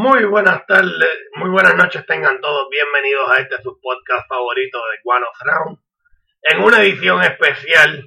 [0.00, 5.00] Muy buenas tardes, muy buenas noches tengan todos bienvenidos a este su podcast favorito de
[5.02, 5.78] One of Round
[6.42, 8.06] en una edición especial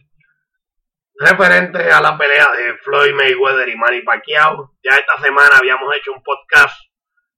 [1.16, 4.72] referente a la pelea de Floyd Mayweather y Manny Pacquiao.
[4.82, 6.80] Ya esta semana habíamos hecho un podcast,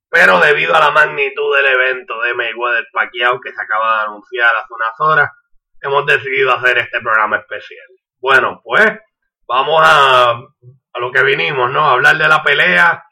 [0.07, 4.51] pero debido a la magnitud del evento de Mayweather Pacquiao que se acaba de anunciar
[4.55, 5.31] hace unas horas,
[5.81, 7.87] hemos decidido hacer este programa especial.
[8.19, 8.99] Bueno, pues
[9.47, 11.87] vamos a, a lo que vinimos, ¿no?
[11.87, 13.02] Hablar de la pelea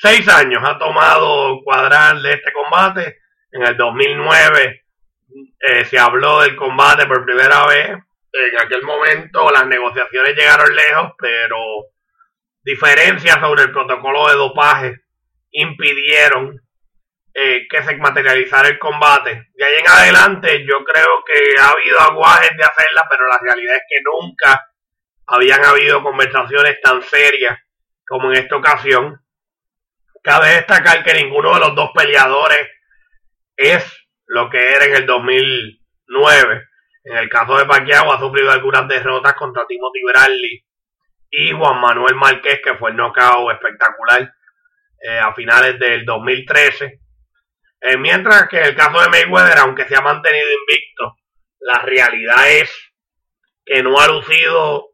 [0.00, 3.18] seis años ha tomado cuadrar de este combate.
[3.52, 4.84] En el 2009
[5.60, 7.90] eh, se habló del combate por primera vez.
[8.32, 11.58] En aquel momento las negociaciones llegaron lejos, pero
[12.62, 15.00] diferencias sobre el protocolo de dopaje
[15.50, 16.60] impidieron
[17.34, 19.50] eh, que se materializara el combate.
[19.54, 23.76] De ahí en adelante yo creo que ha habido aguajes de hacerla, pero la realidad
[23.76, 24.66] es que nunca
[25.26, 27.58] habían habido conversaciones tan serias
[28.06, 29.20] como en esta ocasión.
[30.22, 32.68] Cabe destacar que ninguno de los dos peleadores
[33.56, 33.84] es
[34.26, 36.64] lo que era en el 2009.
[37.04, 40.64] En el caso de Pacquiao ha sufrido algunas derrotas contra Timothy Bradley
[41.30, 44.34] y Juan Manuel Márquez, que fue el knockout espectacular
[45.02, 47.00] eh, a finales del 2013.
[47.82, 51.16] Eh, mientras que en el caso de Mayweather, aunque se ha mantenido invicto,
[51.60, 52.70] la realidad es
[53.64, 54.89] que no ha lucido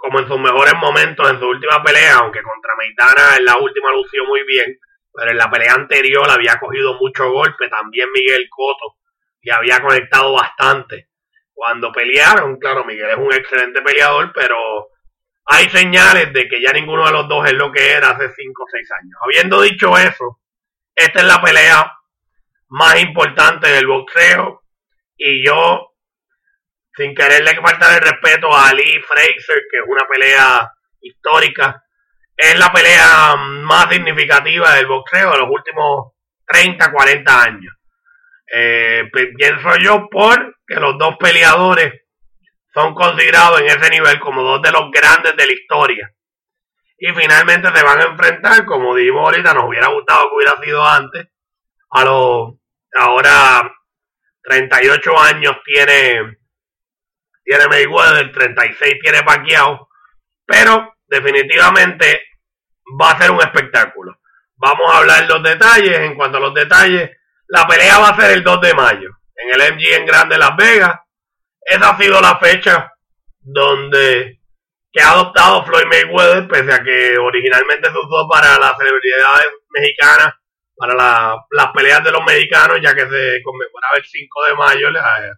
[0.00, 3.92] como en sus mejores momentos en su última pelea, aunque contra Meitana en la última
[3.92, 4.78] lució muy bien,
[5.12, 8.96] pero en la pelea anterior había cogido mucho golpe, también Miguel Coto,
[9.42, 11.08] y había conectado bastante.
[11.52, 14.88] Cuando pelearon, claro, Miguel es un excelente peleador, pero
[15.44, 18.62] hay señales de que ya ninguno de los dos es lo que era hace 5
[18.62, 19.18] o 6 años.
[19.22, 20.40] Habiendo dicho eso,
[20.94, 21.92] esta es la pelea
[22.68, 24.62] más importante del boxeo
[25.16, 25.89] y yo
[26.96, 31.84] sin quererle faltar el respeto a Ali Fraser, que es una pelea histórica.
[32.36, 36.12] Es la pelea más significativa del boxeo de los últimos
[36.46, 37.74] 30, 40 años.
[38.52, 41.92] Eh, pienso yo porque los dos peleadores
[42.74, 46.10] son considerados en ese nivel como dos de los grandes de la historia.
[46.98, 50.86] Y finalmente se van a enfrentar, como dijimos ahorita, nos hubiera gustado que hubiera sido
[50.86, 51.28] antes,
[51.90, 52.54] a los
[52.96, 53.72] ahora
[54.42, 56.39] 38 años tiene
[57.50, 59.88] tiene Mayweather, 36 tiene Pacquiao,
[60.46, 62.22] pero definitivamente
[63.00, 64.20] va a ser un espectáculo.
[64.54, 65.98] Vamos a hablar los detalles.
[65.98, 67.10] En cuanto a los detalles,
[67.48, 70.56] la pelea va a ser el 2 de mayo en el MG en Grande Las
[70.56, 70.94] Vegas.
[71.60, 72.92] Esa ha sido la fecha
[73.40, 74.38] donde
[74.92, 80.34] que ha adoptado Floyd Mayweather, pese a que originalmente se usó para las celebridades mexicanas,
[80.76, 80.94] para
[81.50, 85.32] las peleas de los mexicanos, ya que se conmemoraba el 5 de mayo, eh,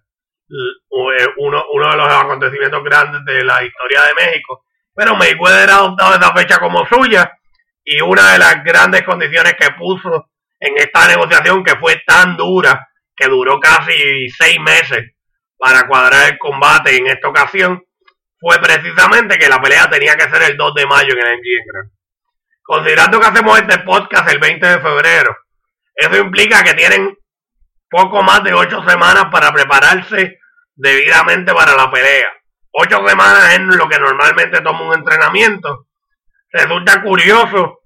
[0.48, 4.64] uno, uno de los acontecimientos grandes de la historia de México.
[4.94, 7.32] Pero Mayweather ha adoptado esa fecha como suya
[7.84, 10.28] y una de las grandes condiciones que puso
[10.60, 15.12] en esta negociación que fue tan dura, que duró casi seis meses
[15.58, 17.82] para cuadrar el combate en esta ocasión,
[18.38, 21.90] fue precisamente que la pelea tenía que ser el 2 de mayo en el MGM
[22.62, 25.36] Considerando que hacemos este podcast el 20 de febrero,
[25.94, 27.16] eso implica que tienen
[27.92, 30.38] poco más de ocho semanas para prepararse
[30.74, 32.30] debidamente para la pelea.
[32.72, 35.88] Ocho semanas es lo que normalmente toma un entrenamiento.
[36.50, 37.80] Resulta curioso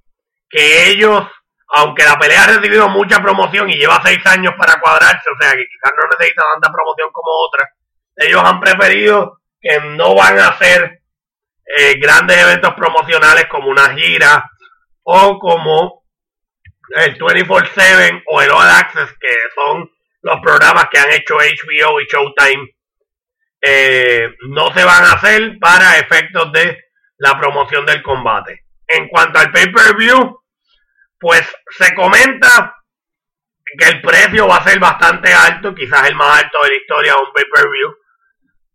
[0.49, 1.27] que ellos,
[1.75, 5.50] aunque la pelea ha recibido mucha promoción y lleva seis años para cuadrarse, o sea
[5.50, 7.69] que quizás no necesita tanta promoción como otras,
[8.15, 11.00] ellos han preferido que no van a hacer
[11.66, 14.49] eh, grandes eventos promocionales como una gira
[15.03, 16.05] o como
[16.91, 19.96] el 24-7 o el All Access, que son
[20.26, 22.75] los programas que han hecho HBO y Showtime
[23.62, 26.84] eh, no se van a hacer para efectos de
[27.19, 28.65] la promoción del combate.
[28.88, 30.42] En cuanto al pay-per-view,
[31.20, 32.75] pues se comenta
[33.78, 37.12] que el precio va a ser bastante alto, quizás el más alto de la historia
[37.12, 37.94] de un pay-per-view.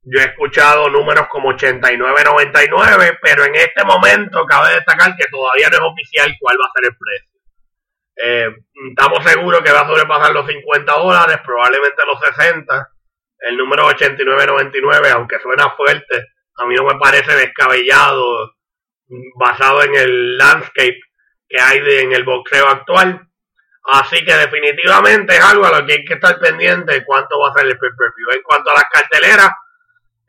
[0.04, 5.76] Yo he escuchado números como 89.99, pero en este momento cabe destacar que todavía no
[5.76, 7.31] es oficial cuál va a ser el precio.
[8.24, 8.48] Eh,
[8.90, 12.92] estamos seguros que va a sobrepasar los 50 dólares, probablemente los 60
[13.42, 16.28] el número 8999, aunque suena fuerte,
[16.58, 18.54] a mí no me parece descabellado
[19.36, 21.00] basado en el landscape
[21.50, 23.28] que hay en el boxeo actual.
[23.84, 27.54] Así que definitivamente es algo a lo que hay que estar pendiente cuánto va a
[27.58, 28.30] ser el pay-per-view.
[28.36, 29.50] En cuanto a las carteleras,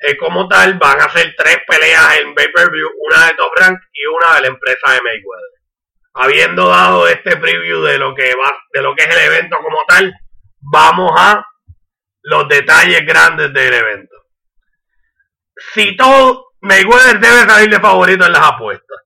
[0.00, 4.06] eh, como tal, van a ser tres peleas en pay-per-view, una de Top Rank y
[4.06, 5.51] una de la empresa de Mayweather.
[6.14, 9.78] Habiendo dado este preview de lo que va, de lo que es el evento como
[9.88, 10.12] tal,
[10.60, 11.44] vamos a
[12.22, 14.16] los detalles grandes del evento.
[15.74, 18.98] Si todo, Mayweather debe salir de favorito en las apuestas.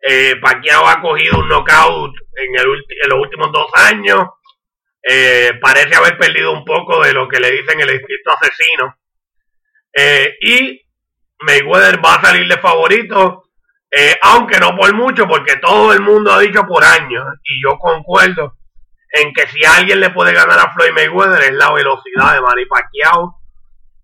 [0.00, 4.26] Eh, Pacquiao ha cogido un knockout en, el en los últimos dos años.
[5.02, 8.96] Eh, parece haber perdido un poco de lo que le dicen el instinto asesino.
[9.92, 10.82] Eh, y
[11.40, 13.50] Mayweather va a salir de favorito,
[13.94, 17.78] eh, aunque no por mucho, porque todo el mundo ha dicho por años, y yo
[17.78, 18.56] concuerdo
[19.12, 22.64] en que si alguien le puede ganar a Floyd Mayweather es la velocidad de Manny
[22.64, 23.36] Pacquiao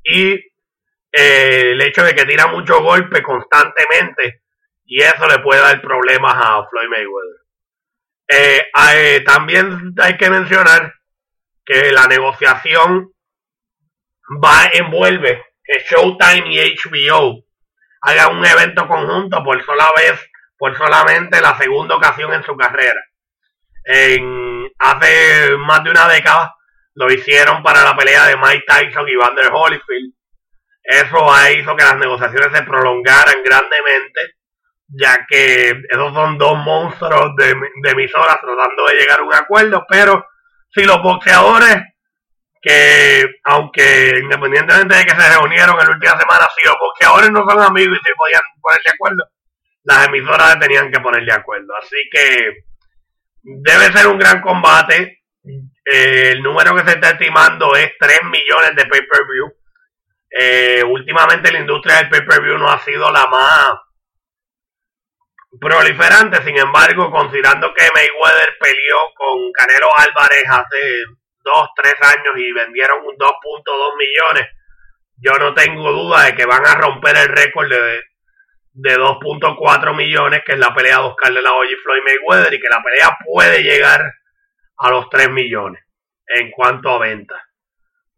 [0.04, 4.42] y eh, el hecho de que tira muchos golpes constantemente
[4.84, 7.38] y eso le puede dar problemas a Floyd Mayweather.
[8.30, 10.94] Eh, también hay que mencionar
[11.64, 13.10] que la negociación
[14.44, 17.44] va envuelve que Showtime y HBO
[18.02, 23.00] hagan un evento conjunto por sola vez, por solamente la segunda ocasión en su carrera.
[23.84, 26.54] En, hace más de una década
[26.94, 30.14] lo hicieron para la pelea de Mike Tyson y Vander Holyfield.
[30.82, 34.36] Eso hizo que las negociaciones se prolongaran grandemente,
[34.88, 39.84] ya que esos son dos monstruos de, de emisoras tratando de llegar a un acuerdo,
[39.88, 40.26] pero
[40.70, 41.76] si los boxeadores
[42.60, 47.44] que aunque independientemente de que se reunieron en la última semana, si los boxeadores no
[47.48, 49.24] son amigos y se podían poner de acuerdo,
[49.84, 51.74] las emisoras tenían que poner de acuerdo.
[51.76, 52.64] Así que
[53.42, 55.22] debe ser un gran combate.
[55.84, 59.52] Eh, el número que se está estimando es 3 millones de pay-per-view.
[60.30, 63.72] Eh, últimamente la industria del pay-per-view no ha sido la más
[65.58, 71.04] proliferante, sin embargo, considerando que Mayweather peleó con Canelo Álvarez hace
[71.42, 74.48] dos, tres años y vendieron un 2.2 millones,
[75.16, 78.02] yo no tengo duda de que van a romper el récord de,
[78.72, 82.54] de 2.4 millones, que es la pelea de Oscar de la Hoya y Floyd Mayweather,
[82.54, 84.12] y que la pelea puede llegar
[84.76, 85.82] a los 3 millones
[86.26, 87.40] en cuanto a ventas.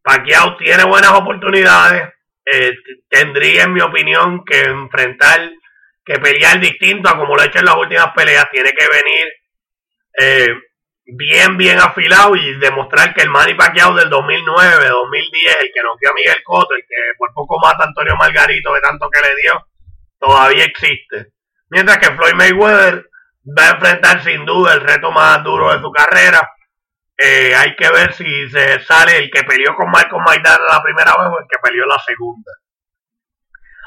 [0.02, 2.12] Pacquiao tiene buenas oportunidades,
[2.44, 2.74] eh,
[3.08, 5.50] tendría en mi opinión que enfrentar,
[6.04, 9.26] que pelear distinto a como lo ha hecho en las últimas peleas, tiene que venir
[10.18, 10.48] eh,
[11.16, 16.10] bien, bien afilado y demostrar que el Manny Pacquiao del 2009, 2010, el que noqueó
[16.10, 19.34] a Miguel Cotto, el que por poco mata a Antonio Margarito de tanto que le
[19.42, 19.66] dio,
[20.18, 21.32] todavía existe.
[21.68, 23.10] Mientras que Floyd Mayweather
[23.46, 26.50] va a enfrentar sin duda el reto más duro de su carrera.
[27.16, 31.12] Eh, hay que ver si se sale el que peleó con Michael Maidana la primera
[31.12, 32.52] vez o el que peleó la segunda.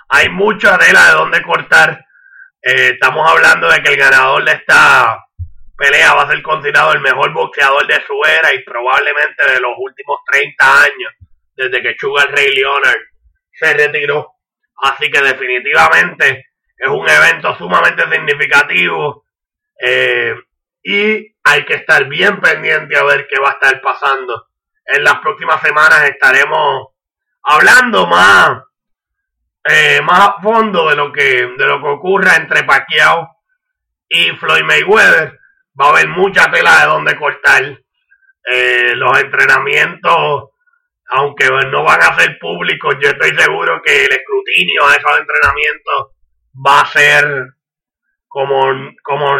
[0.10, 2.06] Hay mucha tela de donde cortar.
[2.62, 5.18] Eh, estamos hablando de que el ganador de esta
[5.84, 9.74] pelea va a ser considerado el mejor boxeador de su era y probablemente de los
[9.78, 11.14] últimos 30 años,
[11.56, 13.02] desde que Sugar Ray Leonard
[13.52, 14.36] se retiró.
[14.78, 16.48] Así que definitivamente
[16.78, 19.26] es un evento sumamente significativo
[19.80, 20.36] eh,
[20.84, 24.48] y hay que estar bien pendiente a ver qué va a estar pasando.
[24.86, 26.94] En las próximas semanas estaremos
[27.44, 28.64] hablando más,
[29.66, 33.30] eh, más a fondo de lo que de lo que ocurra entre Pacquiao
[34.10, 35.43] y Floyd Mayweather
[35.80, 37.64] va a haber mucha tela de donde cortar.
[38.46, 40.50] Eh, los entrenamientos,
[41.08, 46.12] aunque no van a ser públicos, yo estoy seguro que el escrutinio a esos entrenamientos
[46.54, 47.26] va a ser
[48.28, 48.66] como,
[49.02, 49.38] como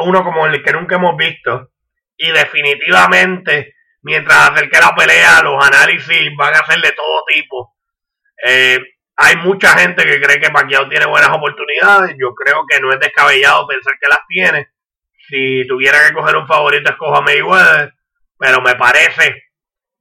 [0.00, 1.70] uno como el que nunca hemos visto.
[2.16, 7.76] Y definitivamente, mientras acerque la pelea, los análisis van a ser de todo tipo.
[8.46, 8.78] Eh,
[9.16, 12.16] hay mucha gente que cree que Pacquiao tiene buenas oportunidades.
[12.18, 14.68] Yo creo que no es descabellado pensar que las tiene
[15.30, 17.94] si tuviera que coger un favorito, escojo a Mayweather,
[18.36, 19.44] pero me parece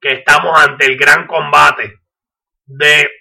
[0.02, 2.00] que estamos ante el gran combate
[2.66, 3.12] de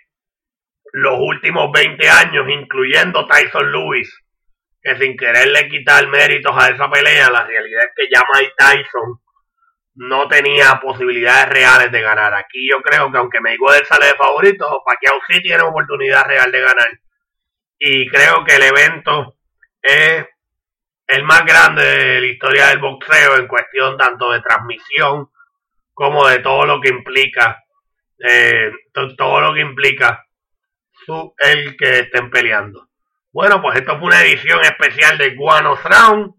[0.92, 4.10] los últimos 20 años, incluyendo Tyson Lewis,
[4.80, 9.20] que sin quererle quitar méritos a esa pelea, la realidad es que ya Mike Tyson
[9.96, 12.32] no tenía posibilidades reales de ganar.
[12.34, 16.60] Aquí yo creo que aunque Mayweather sale de favorito, Pacquiao sí tiene oportunidad real de
[16.60, 17.00] ganar.
[17.78, 19.36] Y creo que el evento
[19.82, 20.24] es
[21.08, 25.30] el más grande de la historia del boxeo en cuestión tanto de transmisión
[25.94, 27.64] como de todo lo que implica
[28.18, 28.70] eh,
[29.16, 30.26] todo lo que implica
[30.92, 32.88] su, el que estén peleando.
[33.32, 36.34] Bueno, pues esto fue una edición especial de Guano Round.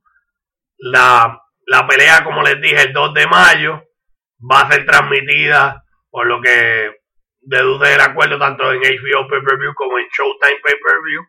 [0.78, 3.84] La, la pelea, como les dije, el 2 de mayo
[4.40, 6.92] va a ser transmitida por lo que
[7.42, 11.24] deduce el acuerdo tanto en HBO Pay-Per-View como en Showtime Pay-Per-View.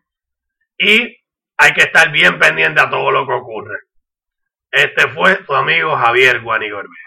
[0.77, 1.20] Y
[1.61, 3.77] hay que estar bien pendiente a todo lo que ocurre.
[4.71, 6.97] Este fue su amigo Javier Guanigorbe.